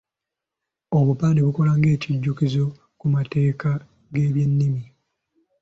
[0.97, 2.65] Obupande bukola ng’ekijjukizo
[2.99, 3.69] ku mateeka
[4.13, 4.83] g’ebyennimi.